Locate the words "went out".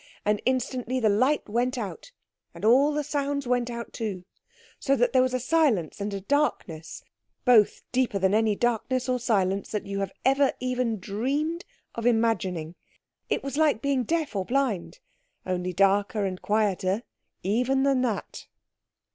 1.47-2.11, 3.45-3.93